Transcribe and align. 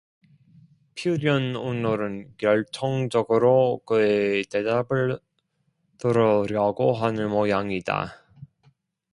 필연 0.95 1.55
오늘은 1.55 2.33
결정적으로 2.39 3.81
그의 3.85 4.45
대답을 4.45 5.19
들으려고 5.99 6.93
하는 6.95 7.29
모양이다. 7.29 8.17